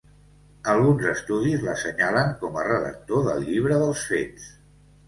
[0.71, 4.53] Alguns estudis l'assenyalen com a redactor del Llibre dels fets.